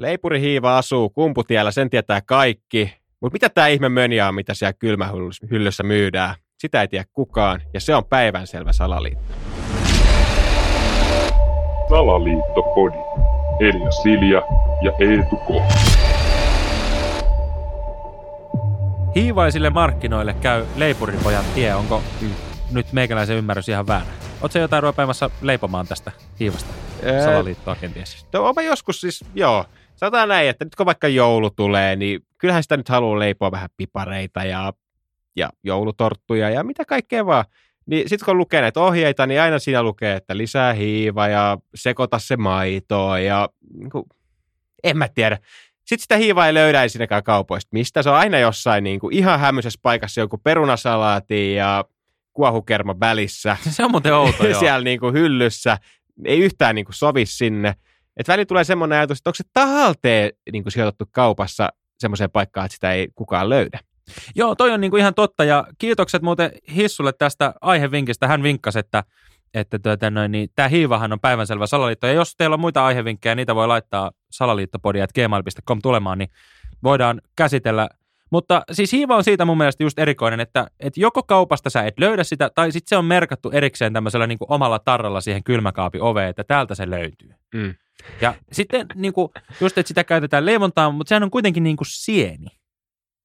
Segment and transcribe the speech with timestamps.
[0.00, 2.94] Leipurihiiva asuu kumputiellä, sen tietää kaikki.
[3.20, 6.34] Mutta mitä tämä ihme mönjä on, mitä siellä kylmähyllyssä myydään?
[6.58, 9.34] Sitä ei tiedä kukaan, ja se on päivänselvä salaliitto.
[11.88, 12.96] Salaliittopodi.
[13.60, 14.42] Elia Silja
[14.82, 15.48] ja Eetu K.
[19.14, 21.74] Hiivaisille markkinoille käy leipuripojan tie.
[21.74, 22.02] Onko
[22.72, 24.06] nyt meikäläisen ymmärrys ihan väärä?
[24.40, 26.70] Oletko jotain rupeamassa leipomaan tästä hiivasta?
[27.04, 28.26] Ää, Salaliittoa kenties.
[28.32, 29.64] No, onpa joskus siis, joo.
[30.00, 33.68] Sanotaan näin, että nyt kun vaikka joulu tulee, niin kyllähän sitä nyt haluaa leipoa vähän
[33.76, 34.72] pipareita ja,
[35.36, 37.44] ja joulutorttuja ja mitä kaikkea vaan.
[37.86, 42.18] Niin sitten kun lukee näitä ohjeita, niin aina siinä lukee, että lisää hiiva ja sekoita
[42.18, 44.04] se maitoa ja niin kuin,
[44.84, 45.38] en mä tiedä.
[45.78, 47.68] Sitten sitä hiivaa ei löydä ensinnäkään kaupoista.
[47.72, 48.02] Mistä?
[48.02, 51.84] Se on aina jossain niin kuin ihan hämmöisessä paikassa joku perunasalaati ja
[52.32, 53.56] kuohukerma välissä.
[53.70, 55.78] Se on muuten outo, siellä niin kuin hyllyssä.
[56.24, 57.74] Ei yhtään niin kuin sovi sinne.
[58.16, 62.64] Et välillä tulee semmoinen ajatus, että onko se tahalteen niin kuin sijoitettu kaupassa semmoiseen paikkaan,
[62.64, 63.80] että sitä ei kukaan löydä.
[64.34, 68.28] Joo, toi on niinku ihan totta ja kiitokset muuten Hissulle tästä aihevinkistä.
[68.28, 69.04] Hän vinkkasi, että,
[69.54, 72.06] että tuota noin, niin tämä hiivahan on päivänselvä salaliitto.
[72.06, 76.30] Ja jos teillä on muita aihevinkkejä, niitä voi laittaa salaliittopodia.gmail.com tulemaan, niin
[76.82, 77.88] voidaan käsitellä.
[78.30, 81.98] Mutta siis hiiva on siitä mun mielestä just erikoinen, että, että joko kaupasta sä et
[81.98, 86.28] löydä sitä, tai sitten se on merkattu erikseen tämmöisellä niinku omalla tarralla siihen kylmäkaapin oveen,
[86.28, 87.30] että täältä se löytyy.
[87.54, 87.74] Mm.
[88.20, 92.46] Ja sitten niinku, just, että sitä käytetään leivontaan, mutta sehän on kuitenkin niinku sieni.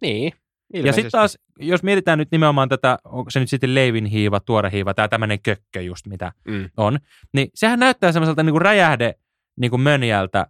[0.00, 0.32] Niin.
[0.74, 5.08] Ja sitten taas, jos mietitään nyt nimenomaan tätä, onko se nyt sitten leivinhiiva, tuorehiiva, tämä
[5.08, 6.70] tämmöinen kökkö just mitä Mm.
[6.76, 6.98] on,
[7.32, 9.14] niin sehän näyttää semmoiselta niin kuin räjähde
[9.56, 10.46] niin kuin mönjältä.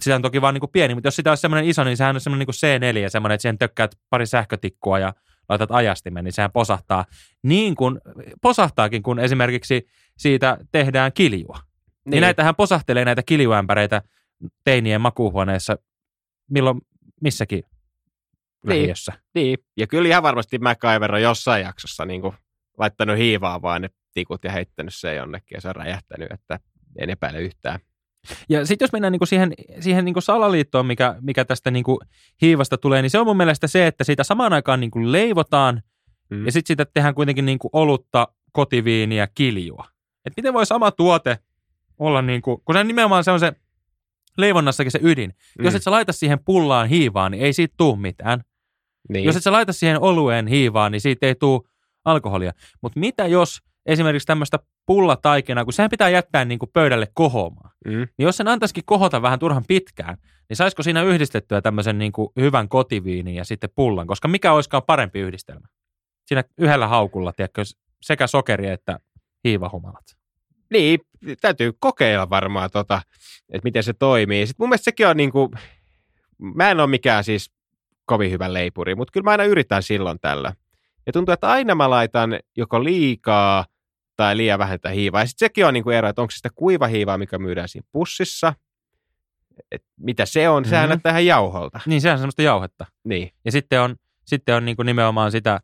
[0.00, 2.16] Sitä on toki vaan niin kuin pieni, mutta jos sitä olisi semmoinen iso, niin sehän
[2.16, 5.14] on semmoinen niin kuin C4, semmoinen, että siihen tökkäät pari sähkötikkua ja
[5.48, 7.04] laitat ajastimen, niin sehän posahtaa
[7.42, 8.00] niin kuin,
[8.42, 9.86] posahtaakin, kun esimerkiksi
[10.18, 11.58] siitä tehdään kiljua.
[12.06, 14.02] Niin, niin näitähän posahtelee näitä kiljuämpäreitä
[14.64, 15.78] teinien makuuhuoneessa
[16.50, 16.80] milloin
[17.20, 17.62] missäkin
[18.66, 18.80] Niin.
[18.82, 19.12] lähiössä.
[19.34, 19.58] Niin.
[19.76, 22.34] Ja kyllä ihan varmasti MacGyver on jossain jaksossa niin kuin
[22.78, 26.60] laittanut hiivaa vaan ne tikut ja heittänyt se jonnekin ja se on räjähtänyt, että
[26.98, 27.80] en epäile yhtään.
[28.48, 31.98] Ja sitten jos mennään niinku siihen, siihen niinku salaliittoon, mikä, mikä tästä niinku
[32.42, 35.82] hiivasta tulee, niin se on mun mielestä se, että siitä samaan aikaan niinku leivotaan
[36.30, 36.46] Mm.
[36.46, 39.84] ja sitten siitä tehdään kuitenkin niinku olutta, kotiviiniä, kiljua.
[40.24, 41.38] Et miten voi sama tuote
[41.98, 43.52] olla, niinku, kun se nimenomaan se on se
[44.38, 45.34] leivonnassakin se ydin.
[45.58, 45.64] Mm.
[45.64, 48.40] Jos et sä laita siihen pullaan hiivaa, niin ei siitä tuu mitään.
[49.08, 49.24] Niin.
[49.24, 51.68] Jos et sä laita siihen olueen hiivaa, niin siitä ei tuu
[52.04, 52.52] alkoholia.
[52.82, 57.70] Mutta mitä jos esimerkiksi tämmöistä pullataikinaa, kun sehän pitää jättää niin kuin pöydälle kohoamaan.
[57.86, 57.92] mm.
[57.92, 60.16] Niin jos sen antaisikin kohota vähän turhan pitkään,
[60.48, 64.06] niin saisiko siinä yhdistettyä tämmöisen niin kuin hyvän kotiviinin ja sitten pullan?
[64.06, 65.68] Koska mikä olisikaan parempi yhdistelmä?
[66.26, 67.62] Siinä yhdellä haukulla, tiedätkö,
[68.02, 69.00] sekä sokeri että
[69.44, 70.16] hiivahumalat.
[70.70, 71.00] Niin,
[71.40, 73.02] täytyy kokeilla varmaan, tota,
[73.48, 74.46] että miten se toimii.
[74.46, 75.50] Sitten mun mielestä sekin on niin kuin,
[76.38, 77.50] mä en ole mikään siis
[78.04, 80.52] kovin hyvä leipuri, mutta kyllä mä aina yritän silloin tällä.
[81.06, 83.66] Ja tuntuu, että aina mä laitan joko liikaa
[84.16, 85.20] tai liian vähän tätä hiivaa.
[85.22, 87.88] Ja sitten sekin on niin kuin ero, että onko se sitä kuivahiivaa, mikä myydään siinä
[87.92, 88.54] pussissa,
[89.72, 90.88] et mitä se on, sehän Mhm.
[90.88, 91.80] näyttää ihan jauholta.
[91.86, 92.86] Niin sehän on semmoista jauhetta.
[93.04, 95.60] Niin, Ja sitten on, sitten on niin kuin nimenomaan sitä,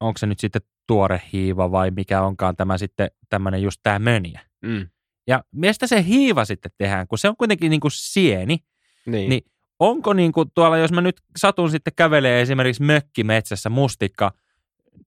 [0.00, 4.40] onko se nyt sitten tuore hiiva vai mikä onkaan tämä sitten tämmöinen just tämä mönjä.
[4.62, 4.88] mm.
[5.28, 8.58] Ja mistä se hiiva sitten tehdään, kun se on kuitenkin niin kuin sieni,
[9.06, 9.28] niin.
[9.30, 9.42] Niin.
[9.78, 14.32] onko niin kuin tuolla, jos mä nyt satun sitten kävelee esimerkiksi mökkimetsässä mustikka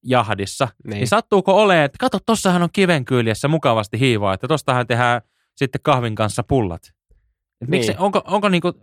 [0.03, 0.89] jahdissa, niin.
[0.89, 0.99] niin.
[0.99, 5.21] niin sattuuko olemaan, että kato, tossahan on kiven kyljessä mukavasti hiivaa, että tostahan tehdään
[5.55, 6.81] sitten kahvin kanssa pullat.
[7.61, 7.99] Et miksi, Niin.
[7.99, 8.73] onko, onko, niin kuin,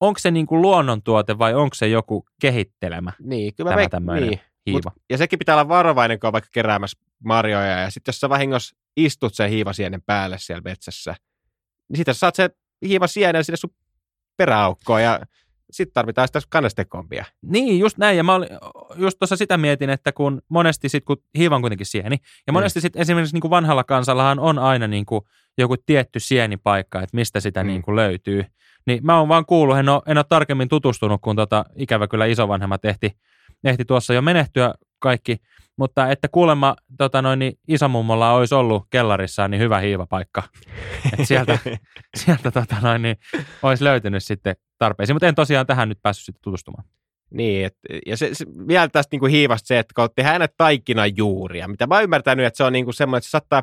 [0.00, 4.28] onko se niin kuin luonnontuote vai onko se joku kehittelemä niin, kyllä mä tämä tämmöinen
[4.28, 4.40] niin.
[4.66, 4.90] hiiva?
[4.94, 7.80] Mut, ja sekin pitää olla varovainen, kun on vaikka keräämässä marjoja.
[7.80, 11.14] Ja sitten jos sä vahingossa istut sen hiivasienen päälle siellä metsässä,
[11.88, 12.50] niin sitten saat sen
[12.86, 13.74] hiivasienen sinne sun
[14.36, 15.20] peräaukkoon ja
[15.70, 17.24] sitten tarvitaan sitä kannestekompia.
[17.42, 18.16] Niin, just näin.
[18.16, 18.48] Ja mä olin,
[18.96, 22.16] just tuossa sitä mietin, että kun monesti sit, kun hiiva on kuitenkin sieni,
[22.46, 22.54] ja Mm.
[22.54, 25.20] monesti sit esimerkiksi niin kuin vanhalla kansallahan on aina niin kuin
[25.58, 27.66] joku tietty sienipaikka, että mistä sitä Mm.
[27.66, 28.44] niin kuin löytyy.
[28.86, 32.26] Niin mä oon vaan kuullut, en ole, en ole tarkemmin tutustunut, kun tota, ikävä kyllä
[32.26, 33.16] isovanhemmat ehti,
[33.64, 35.36] ehti tuossa jo menehtyä kaikki,
[35.76, 40.42] mutta että kuulemma tota noin, niin isomummolla olisi ollut kellarissaan niin hyvä hiivapaikka.
[41.18, 41.58] Et sieltä,
[42.24, 43.16] sieltä tota noin, niin
[43.62, 46.84] olisi löytynyt sitten tarpeisiin, mutta en tosiaan tähän nyt päässyt sitten tutustumaan.
[47.30, 47.76] Niin, et,
[48.06, 52.00] ja se, se, vielä tästä niinku hiivasta se, että kun tehdään näitä taikinajuuria, mitä mä
[52.00, 53.62] ymmärtänyt, että se on niinku semmoinen, että se saattaa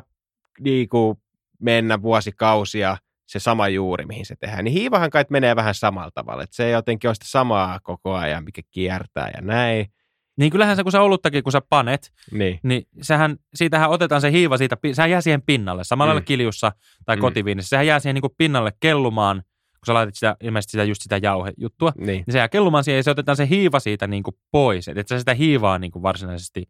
[0.60, 1.20] niinku
[1.60, 4.64] mennä vuosikausia se sama juuri, mihin se tehdään.
[4.64, 8.14] Niin hiivahan kai menee vähän samalla tavalla, että se ei jotenkin ole sitä samaa koko
[8.14, 9.86] ajan, mikä kiertää ja näin.
[10.38, 14.32] Niin kyllähän se, kun sä oluttakin, kun sä panet, Niin, niin sehän, siitähän otetaan se
[14.32, 16.24] hiiva siitä, sehän jää siihen pinnalle, samalla Mm.
[16.24, 16.72] kiljussa
[17.06, 17.18] tai Mm.
[17.18, 17.20] mm.
[17.20, 19.36] kotiviinissä, sehän jää siihen niin kuin pinnalle kellumaan,
[19.72, 22.06] kun sä laitat sitä, ilmeisesti sitä, just sitä jauhejuttua, Niin.
[22.06, 24.88] niin se jää kellumaan siihen ja se otetaan se hiiva siitä niin kuin pois.
[24.88, 26.64] Että et sä sitä hiivaa niin kuin varsinaisesti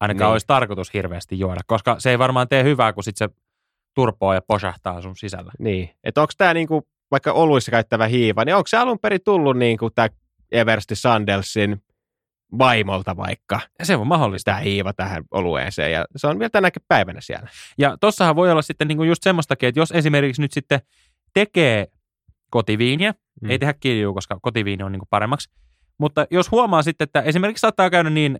[0.00, 0.32] ainakaan Niin.
[0.32, 3.28] olisi tarkoitus hirveästi juoda, koska se ei varmaan tee hyvää, kun sit se
[3.94, 5.52] turpoaa ja posahtaa sun sisällä.
[5.58, 5.90] Niin.
[6.04, 9.90] Että onko tämä niinku, vaikka oluissa käyttävä hiiva, niin onko se alun perin tullut niinku
[9.90, 10.08] tämä
[10.52, 11.82] Eversti Sandelsin
[12.58, 14.50] vaimolta vaikka Se on mahdollista.
[14.50, 17.48] tämä hiiva tähän olueeseen ja se on vielä tänäkin päivänä siellä.
[17.78, 20.80] Ja tossahan voi olla sitten niinku just semmoistakin, että jos esimerkiksi nyt sitten
[21.34, 21.86] tekee
[22.50, 23.50] kotiviiniä, Mm.
[23.50, 25.50] ei tehdä kiljuu, koska kotiviini on niinku paremmaksi,
[25.98, 28.38] mutta jos huomaa sitten, että esimerkiksi saattaa käydä niin,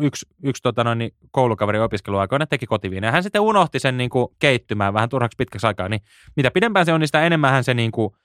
[0.00, 4.94] yksi, yksi tota noin, niin koulukaveri opiskeluaikoina teki kotiviiniä, hän sitten unohti sen niinku keittymään
[4.94, 6.00] vähän turhaksi pitkäksi aikaa, niin
[6.36, 8.16] mitä pidempään se on, niin sitä enemmän se niinku,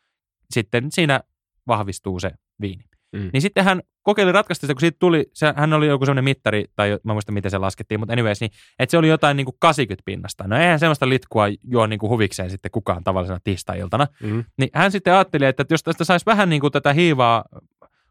[0.52, 1.20] sitten siinä
[1.68, 2.32] vahvistuu se
[2.62, 2.84] viini.
[3.14, 3.30] Mm.
[3.34, 6.66] Niin sitten hän kokeili ratkaista sitä, kun siitä tuli, se, hän oli joku semmoinen mittari,
[6.76, 9.56] tai mä muistan miten se laskettiin, mutta anyways, niin, että se oli jotain niin kuin
[9.60, 10.44] 80 pinnasta.
[10.48, 14.08] No eihän semmoista litkua juo niin kuin huvikseen sitten kukaan tavallisena tiistai-iltana.
[14.24, 14.44] Mm.
[14.58, 17.44] Niin hän sitten ajatteli, että jos tästä saisi vähän niin kuin tätä hiivaa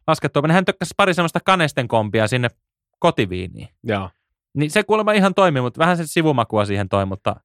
[0.06, 2.48] laskettua, niin hän tökkäsi pari semmoista kanesten kompia sinne
[2.98, 3.68] kotiviiniin.
[3.84, 4.10] Joo.
[4.54, 7.36] Niin se kuulemma ihan toimi, mutta vähän se sivumakua siihen toi, mutta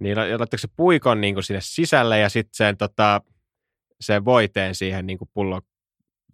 [0.00, 3.20] Niin la- laittaako se puikon niinku sinne sisälle ja sitten sen, tota,
[4.00, 5.60] sen voiteen siihen niinku pullo.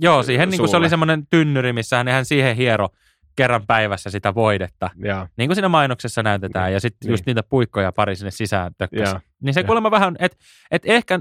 [0.00, 2.88] Joo, siihen niin kuin se oli semmoinen tynnyri, missä hän, hän siihen hiero
[3.36, 4.90] kerran päivässä sitä voidetta.
[4.96, 5.26] Joo.
[5.36, 7.10] Niin kuin siinä mainoksessa näytetään, ja sitten Niin.
[7.12, 9.16] just niitä puikkoja pari sinne sisään tökkäsi.
[9.42, 9.66] Niin se Joo.
[9.66, 10.36] kuulemma vähän, että
[10.70, 11.20] et ehkä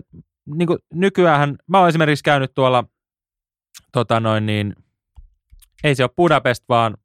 [0.56, 2.84] niin kuin nykyään, mä oon esimerkiksi käynyt tuolla,
[3.92, 4.76] tota noin niin,
[5.84, 6.98] ei se ole Budapest, vaan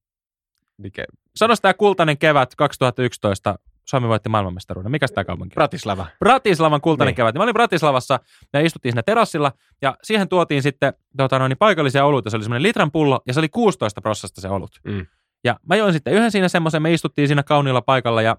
[0.78, 1.04] Mikä?
[1.36, 4.92] sanois tämä kultainen kevät 2011, Suomi voitti maailmanmestaruuden.
[4.92, 5.54] Mikäs tämä kaupunki?
[5.54, 6.06] Bratislava.
[6.18, 7.16] Bratislavan kultainen Niin.
[7.16, 7.34] kevät.
[7.34, 8.20] Mä olin Bratislavassa
[8.52, 9.52] ja istuttiin siinä terassilla
[9.82, 12.30] ja siihen tuotiin sitten tota noin, niin paikallisia oluita.
[12.30, 14.70] Se oli semmoinen litran pullo ja se oli 16 prossasta se olut.
[14.84, 15.06] Mm.
[15.44, 18.36] Ja mä join sitten yhden siinä semmoisen, me istuttiin siinä kauniilla paikalla ja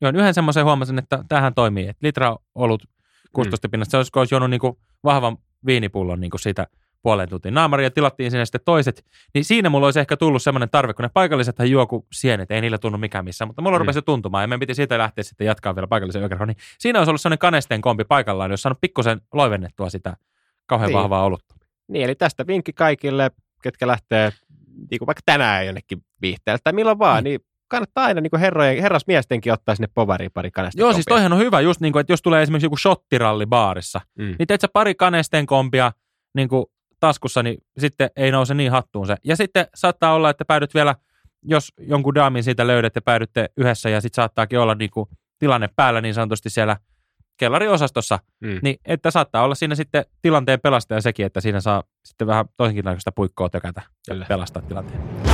[0.00, 1.88] join yhden semmoisen huomasin, että tämähän toimii.
[1.88, 2.82] Että litra olut
[3.32, 3.70] 16 mm.
[3.70, 5.36] pinnasta, se olisi, olisi juonut niin kuin vahvan
[5.66, 6.66] viinipullon niin kuin siitä
[7.02, 9.04] puoleen tuntiin naamari ja tilattiin sinne sitten toiset,
[9.34, 12.60] niin siinä mulla olisi ehkä tullut semmoinen tarve, kun ne paikallisethan juo kuin sienet, ei
[12.60, 13.80] niillä tunnu mikään missään, mutta mulla Mm.
[13.80, 17.10] rupesi tuntumaan ja meidän piti siitä lähteä sitten jatkaa vielä paikallisen yökerhon, niin siinä olisi
[17.10, 20.16] ollut semmoinen kanesteen kompi paikallaan, jos saanut pikkusen loivennettua sitä
[20.66, 20.98] kauhean Niin.
[20.98, 21.54] vahvaa olutta.
[21.88, 23.30] Niin, eli tästä vinkki kaikille,
[23.62, 24.32] ketkä lähtee
[24.90, 27.24] niin kuin vaikka tänään jonnekin viihteelle tai milloin vaan, Mm.
[27.24, 31.38] niin kannattaa aina niin herrojen, herrasmiestenkin ottaa sinne povariin pari kanesta Joo, siis toihan on
[31.38, 34.34] hyvä just niin kuin, että jos tulee esimerkiksi joku shottiralli baarissa, Mm.
[34.38, 35.92] niin teet sä pari kanesteen kompia
[36.34, 36.66] niin kuin
[37.06, 39.16] taskussa, niin sitten ei nouse niin hattuun se.
[39.24, 40.94] Ja sitten saattaa olla, että päädyt vielä,
[41.42, 45.08] jos jonkun daamin siitä löydät ja päädytte yhdessä ja sitten saattaakin olla niin kuin
[45.38, 46.76] tilanne päällä niin sanotusti siellä
[47.36, 48.58] kellariosastossa, Mm.
[48.62, 52.84] niin että saattaa olla siinä sitten tilanteen pelastaja sekin, että siinä saa sitten vähän toisenkin
[52.84, 54.26] näköistä puikkoa tökätä ja Kyllä.
[54.28, 55.31] pelastaa tilanteen.